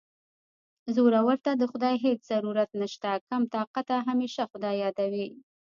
زورور 0.95 1.35
ته 1.45 1.51
د 1.55 1.63
خدای 1.71 1.95
هېڅ 2.05 2.19
ضرورت 2.31 2.69
نشته 2.81 3.09
کم 3.29 3.41
طاقته 3.55 3.95
همېشه 4.07 4.43
خدای 4.51 4.75
یادوي 4.85 5.27